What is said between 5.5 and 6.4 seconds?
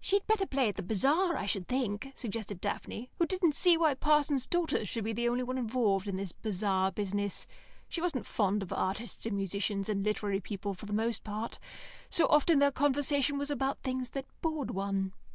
involved in this